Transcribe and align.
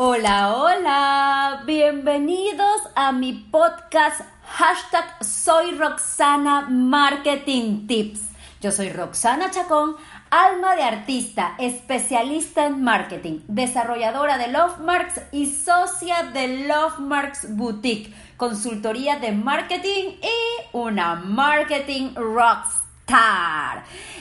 Hola, 0.00 0.54
hola, 0.54 1.62
bienvenidos 1.66 2.82
a 2.94 3.10
mi 3.10 3.32
podcast 3.32 4.20
hashtag 4.44 5.04
Soy 5.24 5.72
Roxana 5.72 6.68
Marketing 6.70 7.88
Tips. 7.88 8.20
Yo 8.60 8.70
soy 8.70 8.90
Roxana 8.90 9.50
Chacón, 9.50 9.96
alma 10.30 10.76
de 10.76 10.84
artista, 10.84 11.56
especialista 11.58 12.66
en 12.66 12.84
marketing, 12.84 13.40
desarrolladora 13.48 14.38
de 14.38 14.52
Lovemarks 14.52 15.20
y 15.32 15.46
socia 15.46 16.30
de 16.32 16.68
Lovemarks 16.68 17.56
Boutique, 17.56 18.14
consultoría 18.36 19.18
de 19.18 19.32
marketing 19.32 20.10
y 20.22 20.76
una 20.76 21.16
marketing 21.16 22.14
rockstar. 22.14 22.87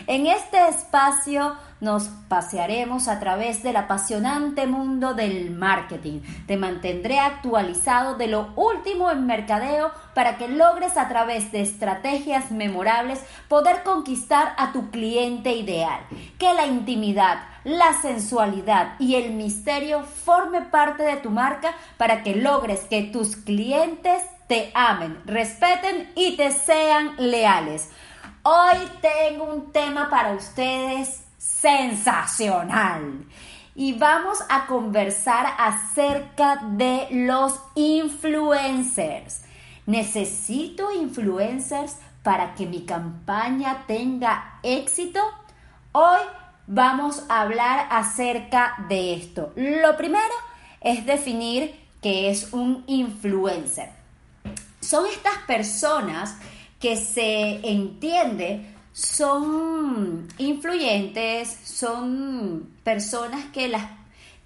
En 0.08 0.26
este 0.28 0.70
espacio 0.70 1.58
nos 1.82 2.06
pasearemos 2.30 3.10
a 3.10 3.20
través 3.20 3.62
del 3.62 3.76
apasionante 3.76 4.66
mundo 4.66 5.14
del 5.14 5.52
marketing. 5.52 6.22
Te 6.48 6.56
mantendré 6.56 7.20
actualizado 7.20 8.16
de 8.16 8.28
lo 8.28 8.54
último 8.56 9.12
en 9.12 9.26
mercadeo 9.26 9.92
para 10.16 10.38
que 10.38 10.48
logres 10.48 10.96
a 10.96 11.10
través 11.10 11.52
de 11.52 11.62
estrategias 11.62 12.52
memorables 12.52 13.20
poder 13.50 13.84
conquistar 13.84 14.54
a 14.58 14.72
tu 14.72 14.90
cliente 14.90 15.52
ideal. 15.52 16.00
Que 16.40 16.54
la 16.54 16.66
intimidad, 16.66 17.40
la 17.66 17.94
sensualidad 18.02 18.94
y 19.00 19.16
el 19.16 19.34
misterio 19.34 20.04
forme 20.04 20.62
parte 20.62 21.04
de 21.04 21.18
tu 21.18 21.30
marca 21.30 21.76
para 21.98 22.24
que 22.24 22.36
logres 22.36 22.86
que 22.86 23.04
tus 23.04 23.36
clientes 23.36 24.24
te 24.48 24.72
amen, 24.74 25.20
respeten 25.26 26.10
y 26.16 26.38
te 26.38 26.52
sean 26.52 27.16
leales. 27.18 27.90
Hoy 28.50 28.78
tengo 29.02 29.44
un 29.44 29.74
tema 29.74 30.10
para 30.10 30.32
ustedes 30.32 31.22
sensacional. 31.38 33.26
Y 33.76 33.92
vamos 33.92 34.38
a 34.48 34.68
conversar 34.68 35.48
acerca 35.58 36.56
de 36.64 37.10
los 37.12 37.60
influencers. 37.76 39.42
¿Necesito 39.86 40.94
influencers 40.94 41.98
para 42.24 42.56
que 42.56 42.66
mi 42.66 42.86
campaña 42.86 43.84
tenga 43.86 44.60
éxito? 44.64 45.20
Hoy 45.92 46.22
vamos 46.68 47.26
a 47.28 47.42
hablar 47.42 47.88
acerca 47.90 48.76
de 48.88 49.16
esto. 49.16 49.52
Lo 49.58 49.98
primero 49.98 50.24
es 50.80 51.06
definir 51.06 51.78
qué 52.02 52.30
es 52.30 52.54
un 52.54 52.86
influencer. 52.88 53.90
Son 54.80 55.06
estas 55.06 55.38
personas 55.40 56.38
que 56.80 56.96
se 56.98 57.68
entiende 57.68 58.74
son 58.94 60.28
influyentes, 60.38 61.56
son 61.64 62.70
personas 62.84 63.46
que 63.54 63.68
las 63.68 63.98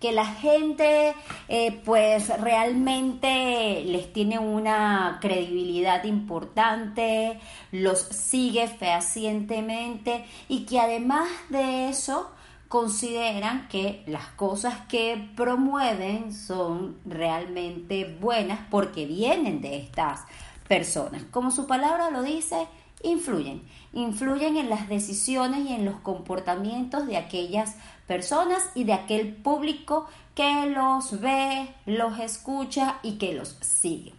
que 0.01 0.11
la 0.11 0.25
gente 0.25 1.13
eh, 1.47 1.79
pues 1.85 2.27
realmente 2.41 3.83
les 3.85 4.11
tiene 4.11 4.39
una 4.39 5.19
credibilidad 5.21 6.03
importante, 6.05 7.39
los 7.71 7.99
sigue 7.99 8.67
fehacientemente 8.67 10.25
y 10.49 10.65
que 10.65 10.79
además 10.79 11.29
de 11.49 11.89
eso 11.89 12.31
consideran 12.67 13.67
que 13.67 14.03
las 14.07 14.25
cosas 14.29 14.73
que 14.87 15.29
promueven 15.35 16.33
son 16.33 16.97
realmente 17.05 18.17
buenas 18.19 18.59
porque 18.71 19.05
vienen 19.05 19.61
de 19.61 19.77
estas 19.77 20.21
personas. 20.67 21.23
Como 21.31 21.51
su 21.51 21.67
palabra 21.67 22.09
lo 22.09 22.23
dice, 22.23 22.67
influyen. 23.03 23.63
Influyen 23.93 24.57
en 24.57 24.69
las 24.69 24.87
decisiones 24.87 25.69
y 25.69 25.73
en 25.73 25.85
los 25.85 25.95
comportamientos 26.01 27.07
de 27.07 27.17
aquellas 27.17 27.75
personas 28.07 28.69
y 28.75 28.83
de 28.83 28.93
aquel 28.93 29.33
público 29.33 30.07
que 30.35 30.67
los 30.67 31.19
ve, 31.19 31.73
los 31.85 32.19
escucha 32.19 32.99
y 33.03 33.17
que 33.17 33.33
los 33.33 33.57
sigue. 33.61 34.13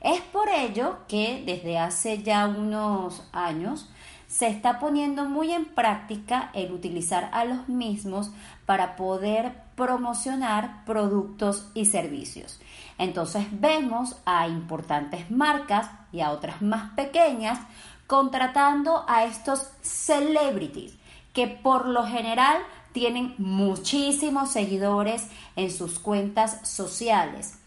Es 0.00 0.20
por 0.20 0.48
ello 0.48 0.98
que 1.06 1.44
desde 1.46 1.78
hace 1.78 2.22
ya 2.22 2.46
unos 2.46 3.22
años 3.32 3.88
se 4.32 4.46
está 4.46 4.78
poniendo 4.78 5.26
muy 5.26 5.52
en 5.52 5.66
práctica 5.66 6.48
el 6.54 6.72
utilizar 6.72 7.28
a 7.34 7.44
los 7.44 7.68
mismos 7.68 8.30
para 8.64 8.96
poder 8.96 9.52
promocionar 9.76 10.86
productos 10.86 11.68
y 11.74 11.84
servicios. 11.84 12.58
Entonces 12.96 13.44
vemos 13.50 14.16
a 14.24 14.48
importantes 14.48 15.30
marcas 15.30 15.90
y 16.12 16.22
a 16.22 16.30
otras 16.30 16.62
más 16.62 16.92
pequeñas 16.92 17.58
contratando 18.06 19.04
a 19.06 19.24
estos 19.24 19.68
celebrities 19.82 20.94
que 21.34 21.46
por 21.46 21.86
lo 21.86 22.06
general 22.06 22.56
tienen 22.92 23.34
muchísimos 23.36 24.50
seguidores 24.50 25.28
en 25.56 25.70
sus 25.70 25.98
cuentas 25.98 26.66
sociales. 26.66 27.58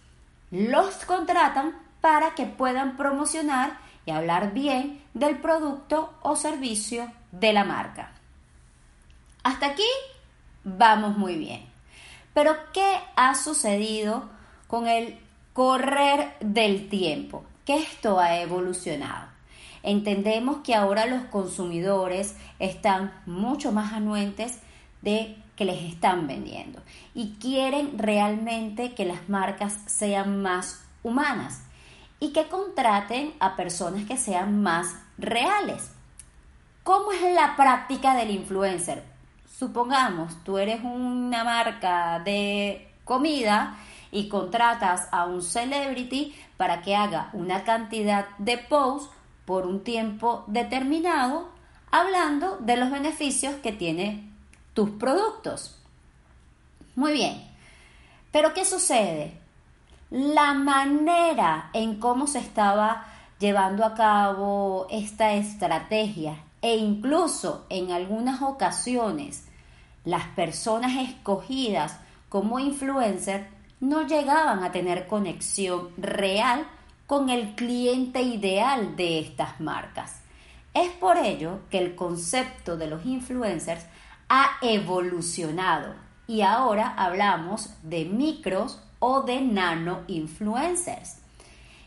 Los 0.50 0.96
contratan 1.06 1.76
para 2.02 2.34
que 2.34 2.48
puedan 2.48 2.98
promocionar 2.98 3.85
y 4.06 4.12
hablar 4.12 4.54
bien 4.54 5.02
del 5.14 5.38
producto 5.40 6.14
o 6.22 6.36
servicio 6.36 7.12
de 7.32 7.54
la 7.54 7.64
marca. 7.64 8.12
Hasta 9.44 9.68
aquí 9.68 9.84
vamos 10.64 11.18
muy 11.18 11.38
bien. 11.38 11.66
Pero 12.34 12.56
¿qué 12.74 12.98
ha 13.16 13.36
sucedido 13.36 14.30
con 14.68 14.88
el 14.88 15.18
correr 15.54 16.36
del 16.40 16.90
tiempo? 16.90 17.46
Que 17.66 17.78
esto 17.78 18.20
ha 18.20 18.40
evolucionado. 18.40 19.30
Entendemos 19.84 20.58
que 20.58 20.76
ahora 20.76 21.06
los 21.06 21.26
consumidores 21.26 22.36
están 22.60 23.14
mucho 23.26 23.72
más 23.72 23.94
anuentes 23.94 24.60
de 25.02 25.38
que 25.56 25.66
les 25.66 25.84
están 25.84 26.28
vendiendo 26.28 26.82
y 27.14 27.36
quieren 27.40 27.98
realmente 27.98 28.94
que 28.94 29.06
las 29.06 29.30
marcas 29.30 29.80
sean 29.86 30.42
más 30.42 30.84
humanas 31.04 31.62
y 32.20 32.32
que 32.32 32.48
contraten 32.48 33.34
a 33.40 33.56
personas 33.56 34.06
que 34.06 34.18
sean 34.18 34.62
más 34.62 34.96
reales. 35.18 35.92
¿Cómo 36.84 37.12
es 37.12 37.22
la 37.34 37.56
práctica 37.56 38.16
del 38.16 38.32
influencer? 38.32 39.04
Supongamos, 39.58 40.44
tú 40.44 40.58
eres 40.58 40.82
una 40.84 41.44
marca 41.44 42.20
de 42.20 42.92
comida 43.04 43.78
y 44.12 44.30
contratas 44.30 45.08
a 45.12 45.26
un 45.26 45.42
celebrity 45.42 46.36
para 46.58 46.82
que 46.82 46.96
haga 46.96 47.30
una 47.34 47.64
cantidad 47.64 48.28
de 48.38 48.58
posts 48.58 49.10
por 49.46 49.66
un 49.66 49.84
tiempo 49.84 50.44
determinado 50.48 51.50
hablando 51.92 52.58
de 52.58 52.78
los 52.78 52.92
beneficios 52.92 53.56
que 53.56 53.72
tiene 53.72 54.30
tus 54.74 54.90
productos. 54.92 55.80
Muy 56.96 57.14
bien, 57.14 57.42
pero 58.32 58.54
¿qué 58.54 58.66
sucede? 58.66 59.40
La 60.12 60.54
manera 60.54 61.70
en 61.74 62.00
cómo 62.00 62.28
se 62.28 62.40
estaba 62.40 63.08
llevando 63.40 63.84
a 63.84 63.96
cabo 63.96 64.86
esta 64.92 65.34
estrategia 65.34 66.38
e 66.62 66.78
incluso 66.78 67.66
en 67.70 67.92
algunas 67.92 68.42
ocasiones 68.44 69.48
las 70.04 70.26
personas 70.28 70.96
escogidas 70.98 72.00
como 72.30 72.60
influencer 72.60 73.50
no 73.80 74.06
llegaban 74.06 74.64
a 74.64 74.72
tener 74.72 75.08
conexión 75.08 75.90
real 75.98 76.68
con 77.08 77.30
el 77.30 77.56
cliente 77.56 78.22
ideal 78.22 78.96
de 78.96 79.20
estas 79.20 79.60
marcas. 79.60 80.22
Es 80.76 80.90
por 80.92 81.18
ello 81.18 81.62
que 81.72 81.80
el 81.80 81.96
concepto 81.96 82.78
de 82.78 82.88
los 82.88 83.06
influencers 83.06 83.86
ha 84.30 84.58
evolucionado 84.62 85.96
y 86.28 86.42
ahora 86.42 86.94
hablamos 86.96 87.70
de 87.84 88.06
micros 88.06 88.82
o 89.00 89.22
de 89.22 89.42
nano 89.42 90.02
influencers, 90.08 91.18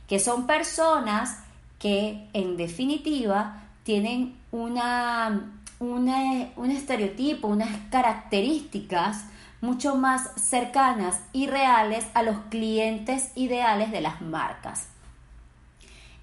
que 0.06 0.18
son 0.18 0.46
personas 0.46 1.38
que 1.78 2.28
en 2.32 2.56
definitiva 2.56 3.62
tienen 3.82 4.36
una, 4.50 5.52
un 5.80 6.70
estereotipo, 6.70 7.48
unas 7.48 7.70
características 7.90 9.24
mucho 9.60 9.96
más 9.96 10.30
cercanas 10.36 11.20
y 11.32 11.46
reales 11.46 12.06
a 12.14 12.22
los 12.22 12.38
clientes 12.48 13.32
ideales 13.34 13.90
de 13.90 14.00
las 14.00 14.20
marcas. 14.20 14.88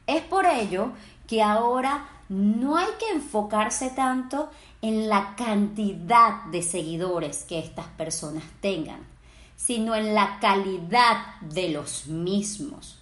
Es 0.08 0.22
por 0.22 0.46
ello 0.46 0.92
que 1.28 1.42
ahora 1.42 2.06
no 2.30 2.78
hay 2.78 2.88
que 3.00 3.10
enfocarse 3.12 3.90
tanto 3.90 4.50
en 4.82 5.10
la 5.10 5.36
cantidad 5.36 6.44
de 6.46 6.62
seguidores 6.62 7.44
que 7.44 7.60
estas 7.60 7.88
personas 7.88 8.44
tengan, 8.62 9.00
sino 9.56 9.96
en 9.96 10.14
la 10.14 10.40
calidad 10.40 11.40
de 11.42 11.70
los 11.70 12.08
mismos. 12.08 13.02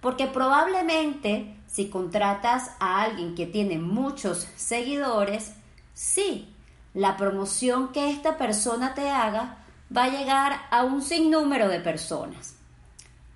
Porque 0.00 0.26
probablemente 0.26 1.56
si 1.66 1.88
contratas 1.88 2.72
a 2.80 3.02
alguien 3.02 3.34
que 3.34 3.46
tiene 3.46 3.78
muchos 3.78 4.48
seguidores, 4.56 5.52
sí, 5.92 6.54
la 6.94 7.16
promoción 7.16 7.92
que 7.92 8.10
esta 8.10 8.38
persona 8.38 8.94
te 8.94 9.10
haga 9.10 9.58
va 9.94 10.04
a 10.04 10.10
llegar 10.10 10.60
a 10.70 10.84
un 10.84 11.02
sinnúmero 11.02 11.68
de 11.68 11.80
personas. 11.80 12.56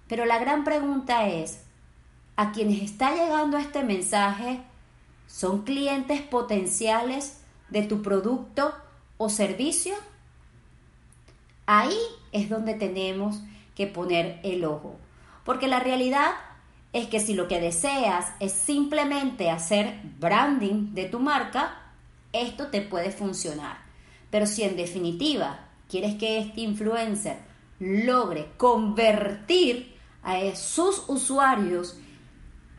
Pero 0.09 0.25
la 0.25 0.39
gran 0.39 0.65
pregunta 0.65 1.29
es, 1.29 1.63
a 2.37 2.53
quienes 2.53 2.83
está 2.83 3.15
llegando 3.15 3.59
este 3.59 3.83
mensaje 3.83 4.63
son 5.27 5.63
clientes 5.63 6.23
potenciales 6.23 7.43
de 7.71 7.83
tu 7.83 8.03
producto 8.03 8.75
o 9.19 9.29
servicio? 9.29 9.95
Ahí 11.67 11.99
es 12.33 12.49
donde 12.49 12.75
tenemos 12.75 13.41
que 13.75 13.87
poner 13.87 14.41
el 14.43 14.65
ojo. 14.65 14.97
Porque 15.45 15.69
la 15.69 15.81
realidad 15.81 16.33
es 16.93 17.07
que 17.07 17.21
si 17.21 17.35
lo 17.35 17.49
que 17.49 17.61
deseas 17.61 18.33
es 18.41 18.53
simplemente 18.53 19.51
hacer 19.51 20.01
branding 20.19 20.95
de 20.95 21.07
tu 21.07 21.21
marca, 21.21 21.79
esto 22.33 22.69
te 22.69 22.83
puede 22.83 23.11
funcionar. 23.11 23.79
Pero 24.31 24.47
si 24.47 24.63
en 24.63 24.77
definitiva 24.77 25.69
quieres 25.89 26.17
que 26.17 26.39
este 26.39 26.63
influencer 26.63 27.39
logre 27.79 28.49
convertir 28.57 29.97
a 30.23 30.39
sus 30.55 31.05
usuarios 31.09 31.99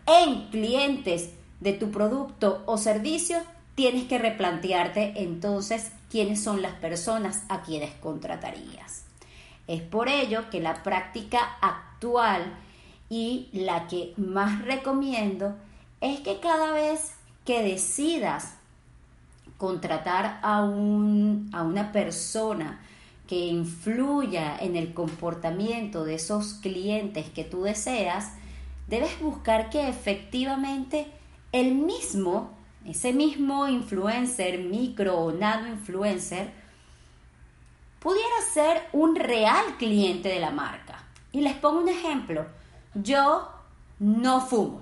en 0.05 0.49
clientes 0.49 1.31
de 1.59 1.73
tu 1.73 1.91
producto 1.91 2.63
o 2.65 2.77
servicio, 2.77 3.37
tienes 3.75 4.05
que 4.05 4.17
replantearte 4.17 5.13
entonces 5.23 5.91
quiénes 6.09 6.43
son 6.43 6.61
las 6.61 6.73
personas 6.73 7.43
a 7.49 7.61
quienes 7.63 7.93
contratarías. 7.95 9.05
Es 9.67 9.81
por 9.81 10.09
ello 10.09 10.49
que 10.49 10.59
la 10.59 10.83
práctica 10.83 11.57
actual 11.61 12.53
y 13.09 13.49
la 13.53 13.87
que 13.87 14.13
más 14.17 14.63
recomiendo 14.63 15.55
es 16.01 16.19
que 16.21 16.39
cada 16.39 16.71
vez 16.71 17.15
que 17.45 17.63
decidas 17.63 18.55
contratar 19.57 20.39
a, 20.41 20.63
un, 20.63 21.49
a 21.53 21.63
una 21.63 21.91
persona 21.91 22.81
que 23.27 23.47
influya 23.47 24.57
en 24.57 24.75
el 24.75 24.93
comportamiento 24.93 26.03
de 26.03 26.15
esos 26.15 26.55
clientes 26.55 27.29
que 27.29 27.43
tú 27.43 27.63
deseas, 27.63 28.33
debes 28.87 29.19
buscar 29.21 29.69
que 29.69 29.87
efectivamente 29.87 31.07
el 31.51 31.75
mismo, 31.75 32.51
ese 32.85 33.13
mismo 33.13 33.67
influencer, 33.67 34.59
micro 34.59 35.17
o 35.17 35.31
nano 35.31 35.69
influencer, 35.69 36.51
pudiera 38.03 38.41
ser 38.53 38.83
un 38.91 39.15
real 39.15 39.77
cliente 39.77 40.27
de 40.29 40.41
la 40.41 40.51
marca. 40.51 41.01
Y 41.31 41.41
les 41.41 41.55
pongo 41.55 41.79
un 41.79 41.89
ejemplo. 41.89 42.45
Yo 42.93 43.49
no 43.97 44.41
fumo. 44.41 44.81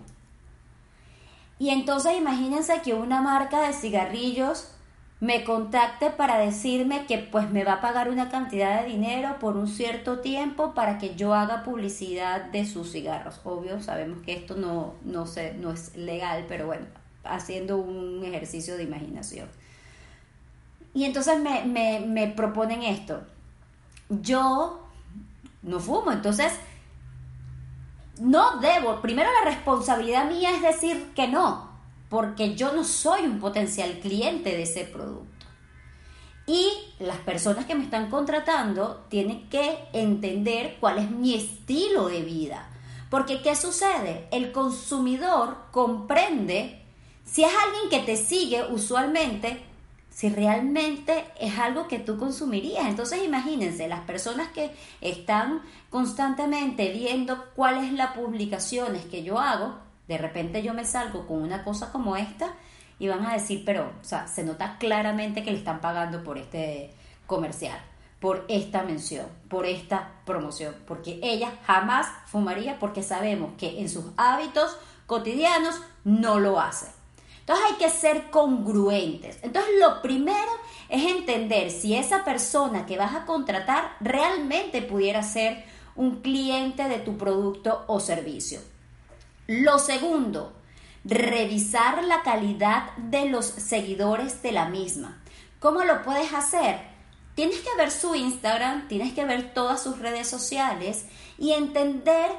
Y 1.59 1.69
entonces 1.69 2.18
imagínense 2.18 2.81
que 2.81 2.95
una 2.95 3.21
marca 3.21 3.62
de 3.62 3.73
cigarrillos 3.73 4.73
me 5.19 5.44
contacte 5.44 6.09
para 6.09 6.39
decirme 6.39 7.06
que 7.06 7.19
pues 7.19 7.51
me 7.51 7.63
va 7.63 7.73
a 7.73 7.81
pagar 7.81 8.09
una 8.09 8.29
cantidad 8.29 8.81
de 8.81 8.89
dinero 8.89 9.38
por 9.39 9.56
un 9.56 9.68
cierto 9.68 10.19
tiempo 10.19 10.73
para 10.73 10.97
que 10.97 11.15
yo 11.15 11.35
haga 11.35 11.63
publicidad 11.63 12.45
de 12.45 12.65
sus 12.65 12.91
cigarros. 12.91 13.39
Obvio, 13.44 13.79
sabemos 13.79 14.23
que 14.23 14.33
esto 14.33 14.56
no, 14.56 14.95
no, 15.06 15.25
no 15.59 15.71
es 15.71 15.95
legal, 15.95 16.45
pero 16.47 16.65
bueno, 16.65 16.88
haciendo 17.23 17.77
un 17.77 18.25
ejercicio 18.25 18.75
de 18.75 18.83
imaginación. 18.83 19.47
Y 20.94 21.06
entonces 21.06 21.40
me, 21.40 22.00
me 22.00 22.28
proponen 22.28 22.84
esto. 22.84 23.22
Yo 24.10 24.88
no 25.62 25.80
fumo, 25.80 26.12
entonces 26.12 26.54
no 28.20 28.60
debo, 28.60 29.02
primero 29.02 29.30
la 29.32 29.50
responsabilidad 29.50 30.30
mía 30.30 30.52
es 30.56 30.62
decir 30.62 31.12
que 31.16 31.28
no, 31.28 31.72
porque 32.10 32.56
yo 32.56 32.74
no 32.74 32.84
soy 32.84 33.22
un 33.22 33.40
potencial 33.40 34.00
cliente 34.00 34.52
de 34.52 34.64
ese 34.64 34.84
producto. 34.84 35.28
Y 36.46 36.70
las 37.00 37.18
personas 37.18 37.66
que 37.66 37.76
me 37.76 37.84
están 37.84 38.10
contratando 38.10 39.06
tienen 39.10 39.48
que 39.50 39.80
entender 39.94 40.78
cuál 40.80 40.98
es 40.98 41.10
mi 41.10 41.36
estilo 41.36 42.10
de 42.10 42.22
vida. 42.22 42.68
Porque 43.10 43.42
¿qué 43.42 43.56
sucede? 43.56 44.28
El 44.32 44.52
consumidor 44.52 45.58
comprende 45.72 46.84
si 47.26 47.44
es 47.44 47.52
alguien 47.54 47.90
que 47.90 48.06
te 48.06 48.18
sigue 48.18 48.66
usualmente, 48.72 49.64
si 50.12 50.30
realmente 50.30 51.25
es 51.40 51.58
algo 51.58 51.88
que 51.88 51.98
tú 51.98 52.18
consumirías. 52.19 52.86
Entonces 52.86 53.24
imagínense, 53.24 53.88
las 53.88 54.02
personas 54.02 54.50
que 54.50 54.72
están 55.00 55.62
constantemente 55.90 56.92
viendo 56.92 57.46
cuáles 57.56 57.92
las 57.94 58.12
publicaciones 58.12 59.06
que 59.06 59.24
yo 59.24 59.40
hago, 59.40 59.80
de 60.08 60.18
repente 60.18 60.62
yo 60.62 60.74
me 60.74 60.86
salgo 60.86 61.25
con 61.25 61.42
una 61.42 61.63
cosa 61.63 61.92
como 61.92 62.18
esta 62.18 62.54
y 63.00 63.08
van 63.08 63.25
a 63.25 63.34
decir, 63.34 63.63
pero, 63.66 63.94
o 64.00 64.04
sea, 64.04 64.28
se 64.28 64.44
nota 64.44 64.78
claramente 64.78 65.44
que 65.44 65.52
le 65.52 65.58
están 65.58 65.81
pagando 65.81 66.24
por 66.24 66.38
este 66.38 66.94
comercial, 67.25 67.80
por 68.19 68.46
esta 68.50 68.84
mención, 68.84 69.25
por 69.50 69.66
esta 69.66 70.12
promoción, 70.25 70.75
porque 70.86 71.19
ella 71.24 71.54
jamás 71.66 72.07
fumaría 72.28 72.78
porque 72.78 73.02
sabemos 73.02 73.54
que 73.57 73.80
en 73.80 73.90
sus 73.90 74.06
hábitos 74.18 74.78
cotidianos 75.07 75.81
no 76.04 76.40
lo 76.40 76.60
hace. 76.60 77.00
Entonces 77.51 77.71
hay 77.71 77.77
que 77.86 77.89
ser 77.89 78.30
congruentes. 78.30 79.38
Entonces 79.42 79.74
lo 79.77 80.01
primero 80.01 80.51
es 80.88 81.03
entender 81.03 81.69
si 81.69 81.95
esa 81.95 82.24
persona 82.24 82.86
que 82.86 82.98
vas 82.98 83.13
a 83.13 83.25
contratar 83.25 83.98
realmente 84.00 84.81
pudiera 84.81 85.21
ser 85.21 85.65
un 85.98 86.21
cliente 86.21 86.88
de 86.88 87.00
tu 87.00 87.18
producto 87.18 87.83
o 87.88 88.00
servicio. 88.00 88.62
Lo 89.48 89.80
segundo, 89.80 90.53
revisar 91.03 92.01
la 92.06 92.21
calidad 92.21 92.95
de 92.95 93.25
los 93.25 93.48
seguidores 93.48 94.42
de 94.42 94.54
la 94.54 94.69
misma. 94.69 95.21
¿Cómo 95.59 95.83
lo 95.83 96.04
puedes 96.04 96.33
hacer? 96.33 96.80
Tienes 97.36 97.59
que 97.59 97.75
ver 97.75 97.92
su 97.92 98.15
Instagram, 98.15 98.88
tienes 98.88 99.12
que 99.13 99.25
ver 99.25 99.54
todas 99.54 99.83
sus 99.83 100.00
redes 100.00 100.30
sociales 100.30 101.06
y 101.38 101.51
entender 101.51 102.31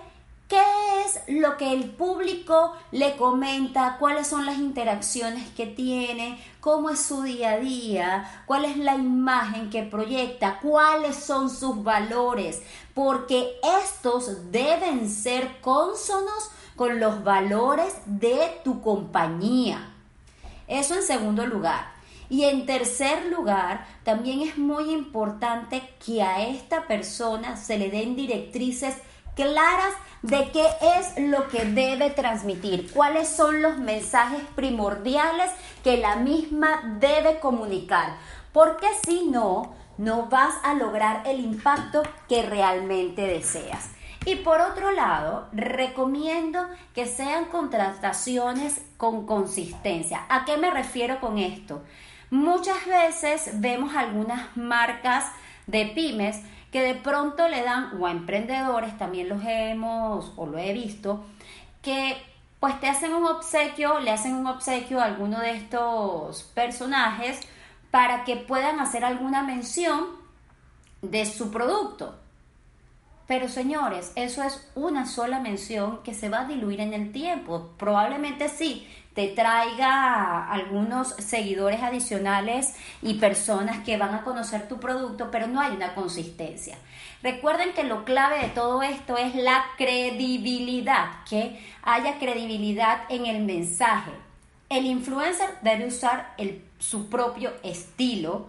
qué 0.53 0.61
es 1.07 1.41
lo 1.41 1.57
que 1.57 1.73
el 1.73 1.89
público 1.89 2.75
le 2.91 3.17
comenta, 3.17 3.97
cuáles 3.99 4.27
son 4.27 4.45
las 4.45 4.59
interacciones 4.59 5.49
que 5.53 5.65
tiene, 5.65 6.39
cómo 6.61 6.91
es 6.91 7.01
su 7.01 7.23
día 7.23 7.53
a 7.53 7.59
día, 7.59 8.45
cuál 8.45 8.67
es 8.67 8.77
la 8.77 8.97
imagen 8.97 9.71
que 9.71 9.83
proyecta, 9.83 10.59
cuáles 10.61 11.17
son 11.17 11.49
sus 11.49 11.83
valores, 11.83 12.63
porque 12.93 13.59
estos 13.83 14.53
deben 14.53 15.09
ser 15.09 15.59
cónsonos 15.63 16.51
con 16.77 17.01
los 17.01 17.25
valores 17.25 17.95
de 18.05 18.61
tu 18.63 18.83
compañía. 18.83 19.91
Eso 20.69 20.95
en 20.95 21.03
segundo 21.03 21.47
lugar. 21.47 21.93
Y 22.29 22.45
en 22.45 22.67
tercer 22.67 23.25
lugar, 23.27 23.87
también 24.05 24.43
es 24.43 24.59
muy 24.59 24.91
importante 24.91 25.83
que 26.05 26.23
a 26.23 26.47
esta 26.47 26.87
persona 26.87 27.57
se 27.57 27.79
le 27.79 27.91
den 27.91 28.17
directrices 28.17 28.97
claras 29.35 29.95
de 30.23 30.51
qué 30.53 30.67
es 30.99 31.19
lo 31.19 31.49
que 31.49 31.65
debe 31.65 32.11
transmitir, 32.11 32.93
cuáles 32.93 33.29
son 33.29 33.61
los 33.61 33.79
mensajes 33.79 34.43
primordiales 34.55 35.51
que 35.83 35.97
la 35.97 36.17
misma 36.17 36.97
debe 37.01 37.41
comunicar, 37.41 38.17
porque 38.53 38.87
si 39.05 39.27
no, 39.29 39.75
no 39.99 40.27
vas 40.27 40.55
a 40.63 40.75
lograr 40.75 41.23
el 41.27 41.41
impacto 41.41 42.03
que 42.29 42.43
realmente 42.43 43.23
deseas. 43.23 43.91
Y 44.25 44.37
por 44.37 44.61
otro 44.61 44.93
lado, 44.93 45.49
recomiendo 45.53 46.65
que 46.95 47.07
sean 47.07 47.47
contrataciones 47.47 48.81
con 48.97 49.27
consistencia. 49.27 50.25
¿A 50.29 50.45
qué 50.45 50.57
me 50.57 50.71
refiero 50.71 51.19
con 51.19 51.39
esto? 51.39 51.83
Muchas 52.31 52.87
veces 52.87 53.61
vemos 53.61 53.97
algunas 53.97 54.57
marcas 54.57 55.25
de 55.67 55.87
pymes 55.87 56.41
que 56.73 56.83
de 56.83 56.95
pronto 56.95 57.47
le 57.49 57.63
dan, 57.63 58.01
o 58.01 58.07
a 58.07 58.11
emprendedores, 58.11 58.97
también 58.99 59.29
los 59.29 59.45
hemos 59.45 60.33
o 60.37 60.47
lo 60.47 60.59
he 60.59 60.73
visto, 60.73 61.25
que 61.83 62.17
pues 62.59 62.81
te 62.81 62.89
hacen 62.89 63.13
un 63.13 63.27
obsequio, 63.27 64.01
le 64.01 64.11
hacen 64.11 64.35
un 64.35 64.47
obsequio 64.47 65.01
a 65.01 65.05
alguno 65.05 65.41
de 65.41 65.51
estos 65.51 66.45
personajes 66.55 67.41
para 67.91 68.25
que 68.25 68.37
puedan 68.37 68.81
hacer 68.81 69.05
alguna 69.05 69.43
mención 69.43 70.07
de 71.03 71.27
su 71.27 71.51
producto. 71.51 72.19
Pero 73.27 73.49
señores, 73.49 74.13
eso 74.15 74.43
es 74.43 74.71
una 74.75 75.07
sola 75.07 75.41
mención 75.41 76.03
que 76.03 76.15
se 76.15 76.29
va 76.29 76.41
a 76.41 76.45
diluir 76.47 76.81
en 76.81 76.95
el 76.95 77.13
tiempo. 77.13 77.71
Probablemente 77.79 78.49
sí, 78.49 78.89
te 79.15 79.29
traiga 79.29 80.51
algunos 80.51 81.09
seguidores 81.19 81.83
adicionales 81.83 82.75
y 83.03 83.15
personas 83.15 83.85
que 83.85 83.99
van 83.99 84.15
a 84.15 84.23
conocer 84.23 84.69
tu 84.69 84.81
producto, 84.81 85.31
pero 85.31 85.47
no 85.47 85.61
hay 85.61 85.73
una 85.73 85.95
consistencia. 85.95 86.79
Recuerden 87.23 87.75
que 87.75 87.85
lo 87.85 88.05
clave 88.05 88.41
de 88.41 88.49
todo 88.49 88.83
esto 88.83 89.19
es 89.19 89.35
la 89.35 89.65
credibilidad, 89.77 91.11
que 91.29 91.61
haya 91.83 92.19
credibilidad 92.19 93.03
en 93.11 93.27
el 93.27 93.45
mensaje. 93.45 94.13
El 94.71 94.87
influencer 94.87 95.51
debe 95.61 95.87
usar 95.87 96.35
su 96.79 97.11
propio 97.11 97.53
estilo, 97.63 98.47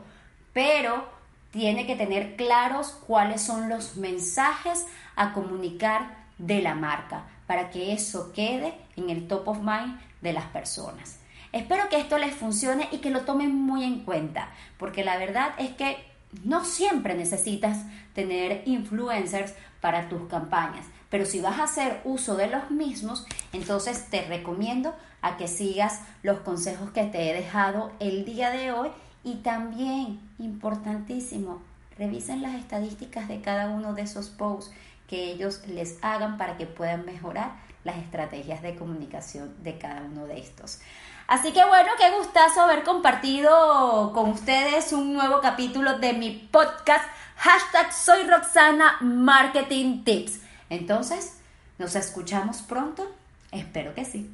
pero 0.54 1.08
tiene 1.52 1.86
que 1.86 1.96
tener 1.96 2.36
claros 2.36 2.98
cuáles 3.06 3.42
son 3.42 3.68
los 3.68 3.98
mensajes 3.98 4.88
a 5.16 5.34
comunicar 5.34 6.24
de 6.38 6.62
la 6.62 6.74
marca 6.74 7.26
para 7.46 7.70
que 7.70 7.94
eso 7.94 8.32
quede 8.34 8.74
en 8.96 9.10
el 9.10 9.28
top 9.28 9.50
of 9.50 9.60
mind 9.60 10.00
de 10.24 10.34
las 10.34 10.46
personas. 10.46 11.20
Espero 11.52 11.88
que 11.90 12.00
esto 12.00 12.18
les 12.18 12.34
funcione 12.34 12.90
y 12.92 12.98
que 12.98 13.12
lo 13.12 13.22
tomen 13.22 13.54
muy 13.54 13.84
en 13.84 14.00
cuenta, 14.04 14.50
porque 14.80 15.04
la 15.04 15.18
verdad 15.18 15.54
es 15.60 15.72
que 15.72 15.98
no 16.44 16.66
siempre 16.66 17.14
necesitas 17.14 17.86
tener 18.16 18.64
influencers 18.66 19.54
para 19.80 20.10
tus 20.10 20.28
campañas, 20.28 20.88
pero 21.10 21.26
si 21.26 21.42
vas 21.42 21.60
a 21.60 21.66
hacer 21.66 22.02
uso 22.06 22.36
de 22.36 22.48
los 22.48 22.72
mismos, 22.72 23.28
entonces 23.52 24.10
te 24.10 24.24
recomiendo 24.24 24.96
a 25.22 25.38
que 25.38 25.48
sigas 25.48 26.02
los 26.24 26.40
consejos 26.40 26.90
que 26.90 27.04
te 27.04 27.30
he 27.30 27.34
dejado 27.36 27.92
el 28.00 28.26
día 28.26 28.50
de 28.50 28.72
hoy 28.72 28.90
y 29.24 29.36
también, 29.36 30.20
importantísimo, 30.40 31.62
revisen 32.00 32.42
las 32.42 32.56
estadísticas 32.56 33.28
de 33.28 33.42
cada 33.42 33.70
uno 33.70 33.94
de 33.94 34.02
esos 34.02 34.30
posts 34.30 34.74
que 35.08 35.32
ellos 35.32 35.62
les 35.68 36.00
hagan 36.02 36.38
para 36.38 36.58
que 36.58 36.66
puedan 36.66 37.06
mejorar 37.06 37.52
las 37.84 37.98
estrategias 37.98 38.62
de 38.62 38.76
comunicación 38.76 39.54
de 39.64 39.78
cada 39.78 40.02
uno 40.02 40.26
de 40.26 40.40
estos. 40.40 40.80
Así 41.28 41.52
que 41.54 41.66
bueno, 41.66 41.90
qué 41.98 42.12
gustazo 42.18 42.62
haber 42.62 42.84
compartido 42.84 44.12
con 44.14 44.32
ustedes 44.32 44.92
un 44.94 45.14
nuevo 45.14 45.40
capítulo 45.42 46.00
de 46.00 46.14
mi 46.14 46.32
podcast 46.52 47.06
hashtag 47.38 47.94
Soy 47.94 48.24
Roxana 48.24 48.98
Marketing 49.02 50.04
Tips. 50.04 50.42
Entonces, 50.70 51.40
¿nos 51.78 51.96
escuchamos 51.96 52.62
pronto? 52.62 53.10
Espero 53.52 53.94
que 53.94 54.04
sí. 54.04 54.34